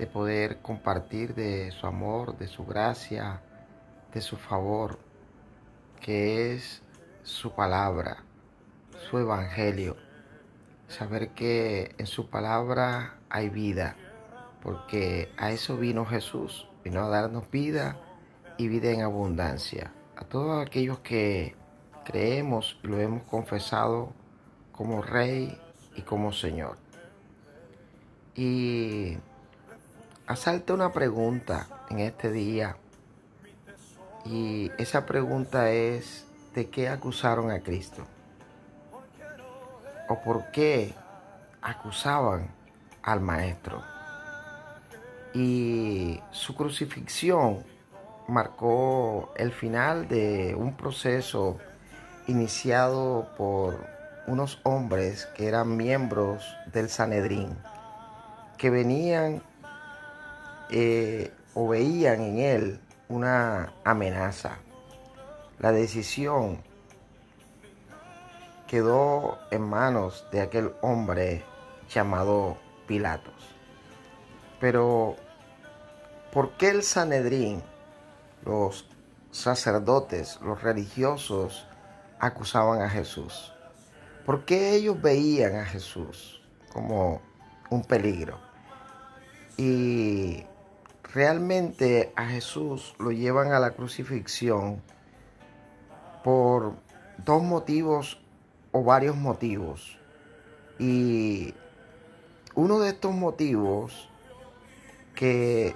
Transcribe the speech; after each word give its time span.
de 0.00 0.06
poder 0.06 0.62
compartir 0.62 1.34
de 1.34 1.70
su 1.72 1.86
amor, 1.86 2.38
de 2.38 2.48
su 2.48 2.64
gracia, 2.64 3.42
de 4.14 4.22
su 4.22 4.38
favor, 4.38 4.98
que 6.00 6.54
es 6.54 6.82
su 7.22 7.52
palabra, 7.52 8.24
su 9.10 9.18
evangelio. 9.18 9.98
Saber 10.88 11.34
que 11.34 11.94
en 11.98 12.06
su 12.06 12.30
palabra 12.30 13.18
hay 13.28 13.50
vida, 13.50 13.94
porque 14.62 15.30
a 15.36 15.50
eso 15.50 15.76
vino 15.76 16.06
Jesús, 16.06 16.66
vino 16.82 17.04
a 17.04 17.08
darnos 17.10 17.50
vida 17.50 17.98
y 18.56 18.68
vida 18.68 18.92
en 18.92 19.02
abundancia. 19.02 19.92
A 20.16 20.24
todos 20.24 20.66
aquellos 20.66 21.00
que 21.00 21.56
creemos 22.06 22.80
y 22.82 22.86
lo 22.86 22.98
hemos 22.98 23.24
confesado 23.24 24.14
como 24.72 25.02
Rey 25.02 25.60
y 25.94 26.00
como 26.00 26.32
Señor. 26.32 26.78
Y 28.34 29.18
asalta 30.30 30.74
una 30.74 30.92
pregunta 30.92 31.66
en 31.90 31.98
este 31.98 32.30
día 32.30 32.76
y 34.24 34.70
esa 34.78 35.04
pregunta 35.04 35.72
es 35.72 36.24
¿de 36.54 36.70
qué 36.70 36.88
acusaron 36.88 37.50
a 37.50 37.58
Cristo? 37.58 38.06
¿O 40.08 40.20
por 40.22 40.52
qué 40.52 40.94
acusaban 41.60 42.48
al 43.02 43.20
Maestro? 43.20 43.82
Y 45.34 46.20
su 46.30 46.54
crucifixión 46.54 47.64
marcó 48.28 49.32
el 49.34 49.50
final 49.50 50.06
de 50.06 50.54
un 50.54 50.76
proceso 50.76 51.58
iniciado 52.28 53.32
por 53.36 53.84
unos 54.28 54.60
hombres 54.62 55.26
que 55.34 55.48
eran 55.48 55.76
miembros 55.76 56.56
del 56.72 56.88
Sanedrín, 56.88 57.58
que 58.58 58.70
venían 58.70 59.42
eh, 60.70 61.32
o 61.54 61.68
veían 61.68 62.20
en 62.20 62.38
él 62.38 62.80
una 63.08 63.72
amenaza. 63.84 64.58
La 65.58 65.72
decisión 65.72 66.62
quedó 68.66 69.38
en 69.50 69.62
manos 69.62 70.26
de 70.30 70.40
aquel 70.40 70.72
hombre 70.80 71.44
llamado 71.92 72.56
Pilatos. 72.86 73.34
Pero, 74.60 75.16
¿por 76.32 76.52
qué 76.52 76.68
el 76.68 76.84
Sanedrín, 76.84 77.62
los 78.44 78.86
sacerdotes, 79.32 80.38
los 80.40 80.62
religiosos, 80.62 81.66
acusaban 82.20 82.82
a 82.82 82.88
Jesús? 82.88 83.52
¿Por 84.24 84.44
qué 84.44 84.74
ellos 84.74 85.02
veían 85.02 85.56
a 85.56 85.64
Jesús 85.64 86.40
como 86.72 87.20
un 87.70 87.82
peligro? 87.82 88.38
Y 89.56 90.44
realmente 91.14 92.12
a 92.16 92.26
Jesús 92.26 92.94
lo 92.98 93.10
llevan 93.10 93.52
a 93.52 93.58
la 93.58 93.72
crucifixión 93.72 94.82
por 96.22 96.74
dos 97.24 97.42
motivos 97.42 98.20
o 98.72 98.84
varios 98.84 99.16
motivos. 99.16 99.98
Y 100.78 101.54
uno 102.54 102.78
de 102.78 102.90
estos 102.90 103.14
motivos 103.14 104.08
que 105.14 105.74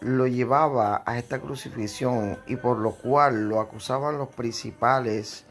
lo 0.00 0.26
llevaba 0.26 1.02
a 1.06 1.18
esta 1.18 1.40
crucifixión 1.40 2.38
y 2.46 2.56
por 2.56 2.78
lo 2.78 2.92
cual 2.92 3.48
lo 3.48 3.60
acusaban 3.60 4.18
los 4.18 4.28
principales 4.28 5.44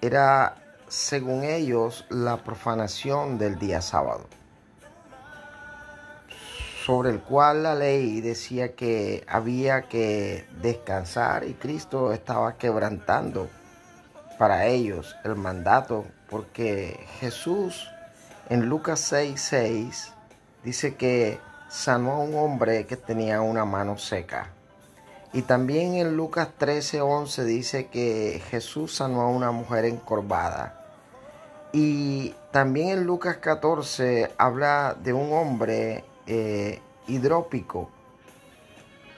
era, 0.00 0.56
según 0.88 1.44
ellos, 1.44 2.06
la 2.10 2.44
profanación 2.44 3.38
del 3.38 3.58
día 3.58 3.80
sábado 3.80 4.26
sobre 6.84 7.08
el 7.08 7.20
cual 7.20 7.62
la 7.62 7.74
ley 7.74 8.20
decía 8.20 8.74
que 8.74 9.24
había 9.26 9.82
que 9.82 10.44
descansar 10.60 11.44
y 11.44 11.54
Cristo 11.54 12.12
estaba 12.12 12.58
quebrantando 12.58 13.48
para 14.38 14.66
ellos 14.66 15.16
el 15.24 15.34
mandato, 15.36 16.04
porque 16.28 17.00
Jesús 17.20 17.88
en 18.50 18.68
Lucas 18.68 19.00
6, 19.00 19.40
6 19.40 20.12
dice 20.62 20.94
que 20.96 21.38
sanó 21.70 22.12
a 22.12 22.18
un 22.18 22.34
hombre 22.34 22.84
que 22.84 22.98
tenía 22.98 23.40
una 23.40 23.64
mano 23.64 23.96
seca. 23.96 24.50
Y 25.32 25.42
también 25.42 25.94
en 25.94 26.16
Lucas 26.16 26.48
13, 26.58 27.00
11 27.00 27.44
dice 27.44 27.86
que 27.86 28.42
Jesús 28.50 28.94
sanó 28.94 29.22
a 29.22 29.28
una 29.28 29.52
mujer 29.52 29.86
encorvada. 29.86 30.84
Y 31.72 32.34
también 32.52 32.90
en 32.90 33.04
Lucas 33.04 33.38
14 33.38 34.32
habla 34.36 34.94
de 35.02 35.14
un 35.14 35.32
hombre 35.32 36.04
eh, 36.26 36.80
hidrópico. 37.06 37.90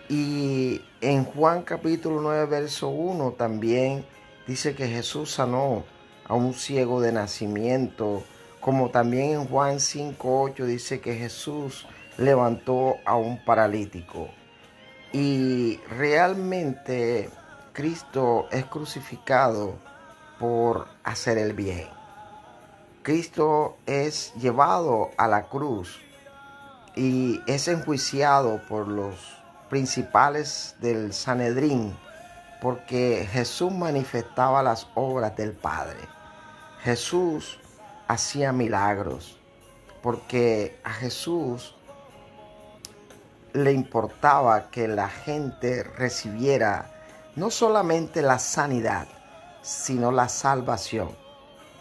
Y 0.08 0.80
en 1.00 1.24
Juan 1.24 1.62
capítulo 1.62 2.20
9, 2.20 2.46
verso 2.46 2.88
1 2.88 3.32
también 3.32 4.04
dice 4.46 4.74
que 4.74 4.86
Jesús 4.86 5.32
sanó 5.32 5.84
a 6.24 6.34
un 6.34 6.54
ciego 6.54 7.00
de 7.00 7.12
nacimiento, 7.12 8.22
como 8.60 8.90
también 8.90 9.32
en 9.32 9.46
Juan 9.46 9.80
5, 9.80 10.42
8 10.42 10.66
dice 10.66 11.00
que 11.00 11.14
Jesús 11.14 11.86
levantó 12.18 12.96
a 13.04 13.16
un 13.16 13.44
paralítico. 13.44 14.28
Y 15.12 15.78
realmente 15.88 17.30
Cristo 17.72 18.46
es 18.50 18.64
crucificado 18.66 19.74
por 20.38 20.88
hacer 21.04 21.38
el 21.38 21.52
bien. 21.52 21.88
Cristo 23.02 23.76
es 23.86 24.34
llevado 24.34 25.10
a 25.16 25.28
la 25.28 25.48
cruz 25.48 26.00
y 26.96 27.42
es 27.46 27.68
enjuiciado 27.68 28.60
por 28.68 28.88
los 28.88 29.14
principales 29.68 30.74
del 30.80 31.12
Sanedrín 31.12 31.94
porque 32.60 33.28
Jesús 33.30 33.70
manifestaba 33.70 34.62
las 34.62 34.88
obras 34.94 35.36
del 35.36 35.52
Padre. 35.52 35.98
Jesús 36.82 37.60
hacía 38.08 38.52
milagros 38.52 39.38
porque 40.02 40.80
a 40.84 40.92
Jesús 40.92 41.74
le 43.52 43.72
importaba 43.72 44.70
que 44.70 44.88
la 44.88 45.08
gente 45.08 45.82
recibiera 45.82 46.92
no 47.36 47.50
solamente 47.50 48.22
la 48.22 48.38
sanidad, 48.38 49.06
sino 49.62 50.12
la 50.12 50.28
salvación, 50.28 51.10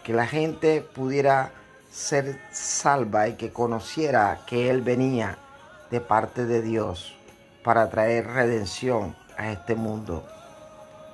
que 0.02 0.12
la 0.12 0.26
gente 0.26 0.82
pudiera 0.82 1.52
ser 1.96 2.38
salva 2.50 3.26
y 3.26 3.36
que 3.36 3.54
conociera 3.54 4.40
que 4.46 4.68
Él 4.68 4.82
venía 4.82 5.38
de 5.90 6.02
parte 6.02 6.44
de 6.44 6.60
Dios 6.60 7.16
para 7.64 7.88
traer 7.88 8.26
redención 8.26 9.16
a 9.38 9.50
este 9.50 9.74
mundo. 9.74 10.22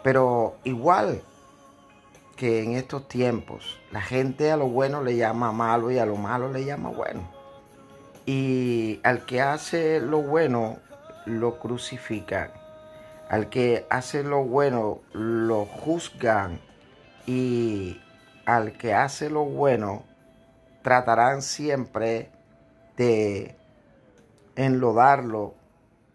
Pero 0.02 0.56
igual 0.64 1.22
que 2.34 2.64
en 2.64 2.72
estos 2.72 3.06
tiempos, 3.06 3.78
la 3.92 4.00
gente 4.00 4.50
a 4.50 4.56
lo 4.56 4.66
bueno 4.66 5.04
le 5.04 5.14
llama 5.14 5.52
malo 5.52 5.92
y 5.92 5.98
a 5.98 6.04
lo 6.04 6.16
malo 6.16 6.52
le 6.52 6.64
llama 6.64 6.90
bueno. 6.90 7.30
Y 8.26 8.98
al 9.04 9.24
que 9.24 9.40
hace 9.40 10.00
lo 10.00 10.20
bueno, 10.20 10.78
lo 11.26 11.60
crucifican. 11.60 12.50
Al 13.28 13.48
que 13.50 13.86
hace 13.88 14.24
lo 14.24 14.42
bueno, 14.42 14.98
lo 15.12 15.64
juzgan. 15.64 16.60
Y 17.24 18.00
al 18.46 18.72
que 18.72 18.94
hace 18.94 19.30
lo 19.30 19.44
bueno, 19.44 20.02
tratarán 20.82 21.42
siempre 21.42 22.30
de 22.96 23.56
enlodarlo 24.56 25.54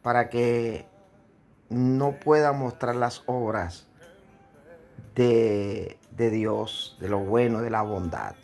para 0.01 0.29
que 0.29 0.85
no 1.69 2.13
pueda 2.13 2.53
mostrar 2.53 2.95
las 2.95 3.23
obras 3.25 3.87
de, 5.15 5.97
de, 6.11 6.29
Dios, 6.29 6.97
de 6.99 7.09
lo 7.09 7.19
bueno, 7.19 7.61
de 7.61 7.69
la 7.69 7.81
bondad. 7.81 8.35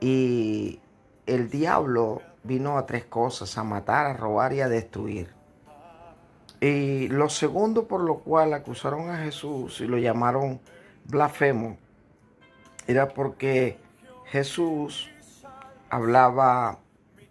Y 0.00 0.80
el 1.26 1.50
diablo 1.50 2.22
vino 2.42 2.78
a 2.78 2.86
tres 2.86 3.04
cosas, 3.04 3.56
a 3.58 3.64
matar, 3.64 4.06
a 4.06 4.12
robar 4.14 4.52
y 4.52 4.60
a 4.60 4.68
destruir. 4.68 5.32
Y 6.60 7.08
lo 7.08 7.30
segundo 7.30 7.88
por 7.88 8.02
lo 8.02 8.18
cual 8.18 8.52
acusaron 8.52 9.08
a 9.08 9.18
Jesús 9.18 9.80
y 9.80 9.86
lo 9.86 9.96
llamaron 9.96 10.60
blasfemo, 11.04 11.78
era 12.86 13.08
porque 13.08 13.78
Jesús 14.26 15.10
hablaba 15.90 16.78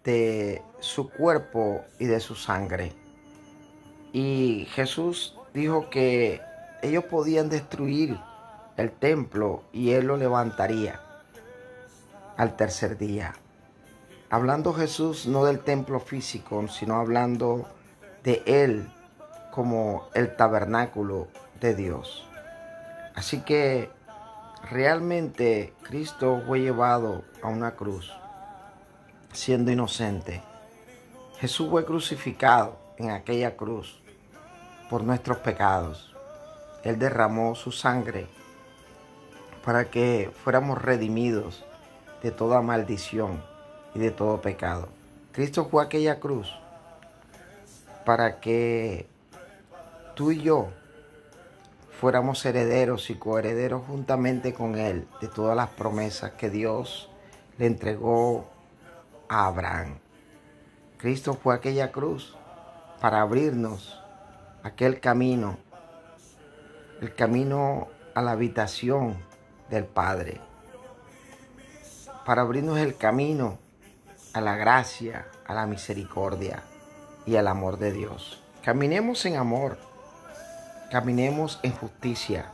de 0.04 0.62
su 0.80 1.10
cuerpo 1.10 1.84
y 1.98 2.06
de 2.06 2.20
su 2.20 2.34
sangre. 2.34 2.92
Y 4.12 4.66
Jesús 4.72 5.36
dijo 5.54 5.90
que 5.90 6.40
ellos 6.82 7.04
podían 7.04 7.48
destruir 7.48 8.18
el 8.76 8.92
templo 8.92 9.64
y 9.72 9.92
él 9.92 10.06
lo 10.06 10.16
levantaría 10.16 11.00
al 12.36 12.56
tercer 12.56 12.96
día. 12.96 13.34
Hablando 14.30 14.72
Jesús 14.72 15.26
no 15.26 15.44
del 15.44 15.60
templo 15.60 15.98
físico, 16.00 16.66
sino 16.68 17.00
hablando 17.00 17.66
de 18.22 18.42
él 18.46 18.88
como 19.50 20.08
el 20.14 20.36
tabernáculo 20.36 21.28
de 21.60 21.74
Dios. 21.74 22.26
Así 23.14 23.40
que 23.40 23.90
realmente 24.70 25.74
Cristo 25.82 26.42
fue 26.46 26.60
llevado 26.60 27.24
a 27.42 27.48
una 27.48 27.72
cruz 27.72 28.12
siendo 29.32 29.70
inocente. 29.70 30.42
Jesús 31.38 31.68
fue 31.70 31.84
crucificado 31.84 32.76
en 32.98 33.10
aquella 33.10 33.56
cruz 33.56 34.00
por 34.90 35.02
nuestros 35.02 35.38
pecados. 35.38 36.14
Él 36.84 36.98
derramó 36.98 37.54
su 37.54 37.72
sangre 37.72 38.26
para 39.64 39.90
que 39.90 40.30
fuéramos 40.44 40.80
redimidos 40.80 41.64
de 42.22 42.30
toda 42.30 42.60
maldición 42.62 43.42
y 43.94 43.98
de 43.98 44.10
todo 44.10 44.40
pecado. 44.40 44.88
Cristo 45.32 45.68
fue 45.70 45.84
aquella 45.84 46.18
cruz 46.18 46.52
para 48.04 48.40
que 48.40 49.06
tú 50.14 50.32
y 50.32 50.42
yo 50.42 50.68
fuéramos 52.00 52.44
herederos 52.44 53.10
y 53.10 53.14
coherederos 53.14 53.82
juntamente 53.86 54.54
con 54.54 54.76
Él 54.76 55.06
de 55.20 55.28
todas 55.28 55.56
las 55.56 55.68
promesas 55.70 56.32
que 56.32 56.50
Dios 56.50 57.10
le 57.58 57.66
entregó 57.66 58.48
a 59.30 59.46
Abraham. 59.46 59.98
Cristo 60.98 61.32
fue 61.32 61.54
aquella 61.54 61.90
cruz 61.90 62.36
para 63.00 63.22
abrirnos 63.22 63.98
aquel 64.62 65.00
camino, 65.00 65.56
el 67.00 67.14
camino 67.14 67.88
a 68.14 68.20
la 68.20 68.32
habitación 68.32 69.16
del 69.70 69.86
Padre, 69.86 70.42
para 72.26 72.42
abrirnos 72.42 72.78
el 72.78 72.98
camino 72.98 73.58
a 74.34 74.42
la 74.42 74.56
gracia, 74.56 75.28
a 75.46 75.54
la 75.54 75.64
misericordia 75.64 76.62
y 77.24 77.36
al 77.36 77.48
amor 77.48 77.78
de 77.78 77.92
Dios. 77.92 78.42
Caminemos 78.62 79.24
en 79.24 79.36
amor 79.36 79.78
Caminemos 80.90 81.60
en 81.62 81.70
justicia. 81.70 82.46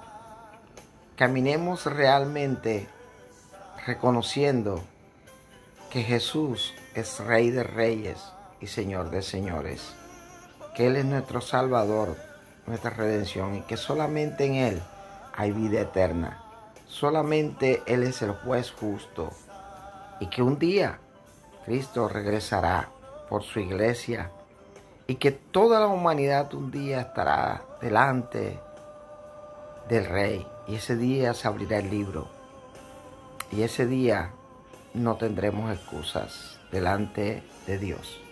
Caminemos 1.17 1.87
realmente 1.87 2.87
reconociendo 3.87 4.84
que 5.96 6.02
Jesús 6.02 6.75
es 6.94 7.20
Rey 7.20 7.50
de 7.50 7.62
Reyes 7.62 8.22
y 8.60 8.66
Señor 8.66 9.08
de 9.08 9.22
Señores. 9.22 9.94
Que 10.75 10.88
Él 10.88 10.96
es 10.96 11.06
nuestro 11.06 11.40
Salvador, 11.40 12.19
nuestra 12.66 12.90
redención 12.90 13.54
y 13.54 13.62
que 13.62 13.78
solamente 13.78 14.44
en 14.44 14.56
Él 14.56 14.82
hay 15.34 15.52
vida 15.52 15.81
eterna. 15.81 16.44
Solamente 16.87 17.82
Él 17.87 18.02
es 18.02 18.20
el 18.20 18.32
juez 18.32 18.72
justo 18.72 19.31
y 20.20 20.26
que 20.26 20.43
un 20.43 20.58
día 20.58 20.98
Cristo 21.64 22.08
regresará 22.08 22.90
por 23.31 23.42
su 23.42 23.60
iglesia 23.60 24.31
y 25.06 25.14
que 25.14 25.32
toda 25.32 25.81
la 25.81 25.87
humanidad 25.87 26.52
un 26.52 26.70
día 26.70 27.00
estará 27.00 27.62
delante 27.81 28.60
del 29.88 30.04
rey 30.04 30.46
y 30.69 30.75
ese 30.75 30.94
día 30.94 31.32
se 31.32 31.49
abrirá 31.49 31.78
el 31.78 31.88
libro 31.88 32.28
y 33.50 33.62
ese 33.62 33.87
día 33.87 34.34
no 34.96 35.16
tendremos 35.16 35.72
excusas 35.72 36.58
delante 36.72 37.43
de 37.66 37.78
Dios. 37.78 38.25